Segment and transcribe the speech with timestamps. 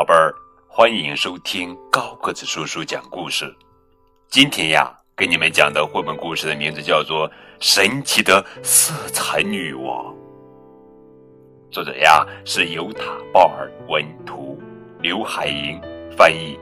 [0.00, 0.34] 宝贝儿，
[0.66, 3.54] 欢迎收听高个子叔叔讲故事。
[4.30, 7.28] 今天呀，给你们讲的绘本故事的名字叫做
[7.60, 10.06] 《神奇的色彩女王》。
[11.70, 14.58] 作者呀是尤塔·鲍尔文图，
[15.02, 15.78] 刘海莹
[16.16, 16.58] 翻译。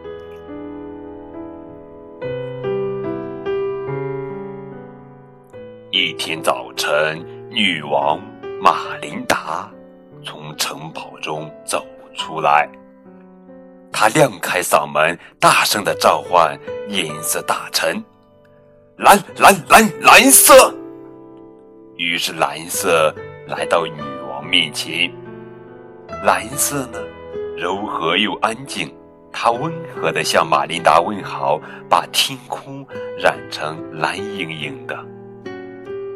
[5.92, 8.20] 一天早晨，女王
[8.60, 9.70] 玛琳达
[10.24, 11.86] 从城堡中走
[12.16, 12.68] 出来。
[14.00, 16.56] 他亮开嗓门，大声的召唤
[16.88, 18.00] 银色大臣
[18.96, 20.72] ：“蓝蓝蓝蓝色！”
[21.98, 23.12] 于是蓝色
[23.48, 25.12] 来到女王面前。
[26.22, 27.00] 蓝色呢，
[27.56, 28.88] 柔和又安静。
[29.32, 31.60] 它温和的向玛琳达问好，
[31.90, 32.86] 把天空
[33.18, 34.96] 染成蓝莹莹的。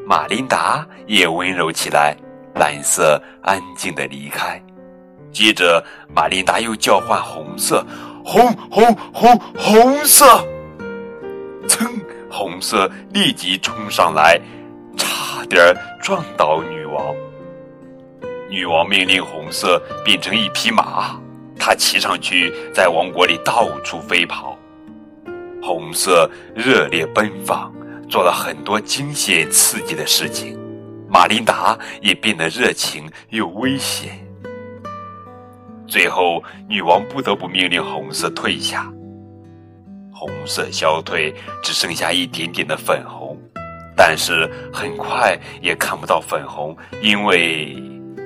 [0.06, 2.16] 玛琳达也温柔起来，
[2.54, 4.62] 蓝色安静的离开。
[5.32, 5.82] 接着，
[6.14, 7.84] 玛琳达又叫唤红色，
[8.24, 10.24] 红红红红色。
[11.66, 11.88] 噌！
[12.30, 14.40] 红色立即冲上来，
[14.96, 17.14] 差点撞倒女王。
[18.48, 21.18] 女王命令红色变成一匹马，
[21.58, 24.56] 它骑上去，在王国里到处飞跑。
[25.62, 27.72] 红色热烈奔放，
[28.08, 30.58] 做了很多惊险刺激的事情。
[31.08, 34.21] 玛琳达也变得热情又危险。
[35.92, 38.90] 最后，女王不得不命令红色退下。
[40.10, 43.36] 红色消退，只剩下一点点的粉红，
[43.94, 47.76] 但是很快也看不到粉红，因为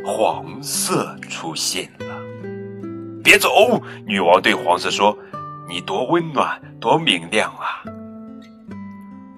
[0.06, 2.06] 黄色出现了。
[3.24, 3.82] 别走！
[4.06, 5.18] 女王对黄色说
[5.68, 7.82] ：“你多温暖，多明亮啊！”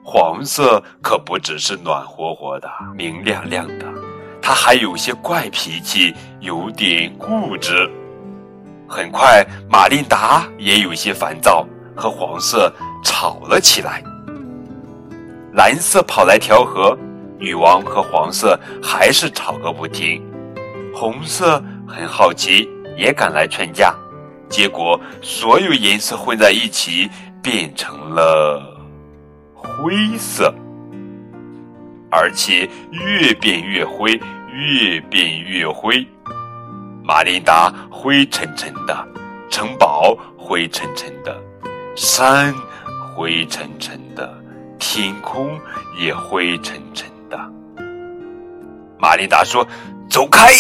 [0.05, 3.87] 黄色可不只是暖和和的、明亮亮的，
[4.43, 7.91] 它还有些怪脾气，有点固执。
[8.89, 12.73] 很快，玛琳达也有些烦躁，和黄色
[13.05, 14.03] 吵了起来。
[15.53, 16.97] 蓝色跑来调和，
[17.39, 20.25] 女王和黄色还是吵个不停。
[20.95, 22.67] 红色很好奇，
[22.97, 23.95] 也赶来劝架。
[24.49, 27.11] 结果，所有颜色混在一起，
[27.43, 28.75] 变成了
[29.55, 30.53] 灰色，
[32.11, 34.19] 而且越变越灰，
[34.51, 36.07] 越变越灰。
[37.09, 38.95] 玛琳达灰沉沉的，
[39.49, 41.35] 城堡灰沉沉的，
[41.97, 42.55] 山
[43.17, 44.31] 灰沉沉的，
[44.79, 45.59] 天空
[45.99, 47.39] 也灰沉沉的。
[48.99, 49.67] 玛琳达说
[50.11, 50.53] ：“走开！”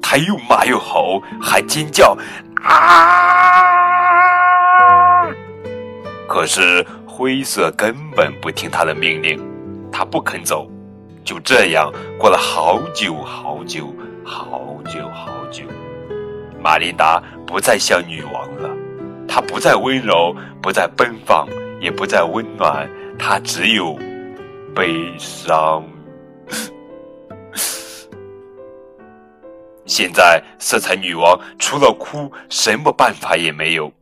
[0.00, 2.16] 他又骂又吼，还尖叫
[2.64, 3.60] ：“啊！”
[6.26, 9.38] 可是灰色根本不听他的命令，
[9.92, 10.66] 他不肯走。
[11.22, 13.94] 就这样过了好久好久。
[14.26, 15.62] 好久好久，
[16.60, 18.68] 玛琳达不再像女王了，
[19.28, 21.46] 她不再温柔，不再奔放，
[21.80, 23.96] 也不再温暖，她只有
[24.74, 25.84] 悲伤。
[29.84, 33.92] 现在，色彩女王除了哭，什么办法也没有。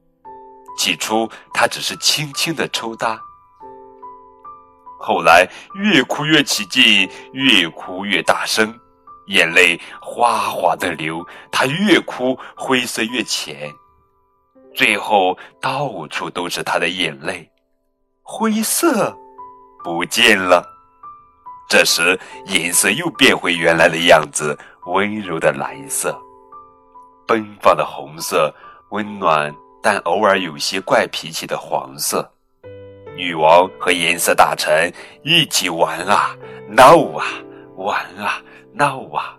[0.78, 3.20] 起初，她只是轻轻的抽搭，
[4.98, 8.74] 后来越哭越起劲，越哭越大声。
[9.26, 13.72] 眼泪哗哗的流，他越哭，灰色越浅，
[14.74, 17.50] 最后到处都是他的眼泪，
[18.22, 19.16] 灰色
[19.82, 20.62] 不见了。
[21.68, 26.16] 这时，颜色又变回原来的样子，温柔的蓝色，
[27.26, 28.54] 奔放的红色，
[28.90, 29.52] 温暖
[29.82, 32.30] 但偶尔有些怪脾气的黄色。
[33.16, 34.92] 女王和颜色大臣
[35.22, 36.36] 一起玩啊，
[36.68, 37.24] 闹啊，
[37.76, 38.42] 玩啊。
[38.76, 39.38] 闹啊！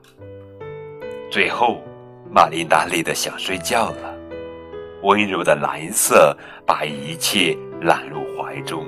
[1.29, 1.83] 最后，
[2.31, 4.15] 玛琳达累得想睡觉了。
[5.03, 6.35] 温柔的蓝色
[6.65, 8.85] 把一切揽入怀中。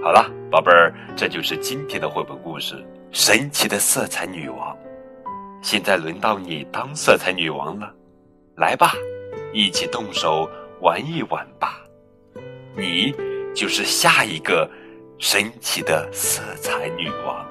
[0.00, 2.76] 好了，宝贝儿，这就是今天的绘本故事
[3.10, 4.72] 《神奇的色彩女王》。
[5.60, 7.92] 现在轮到你当色彩女王了，
[8.56, 8.92] 来吧，
[9.52, 10.48] 一起动手
[10.80, 11.80] 玩一玩吧。
[12.76, 13.12] 你
[13.52, 14.70] 就是下一个
[15.18, 17.44] 神奇的色彩女王。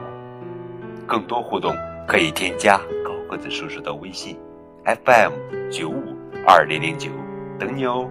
[1.07, 1.75] 更多互动
[2.07, 4.37] 可以添加高个子叔叔的微信
[4.85, 5.31] ，FM
[5.69, 6.15] 九五
[6.47, 7.09] 二零零九，
[7.59, 8.09] 等你哦。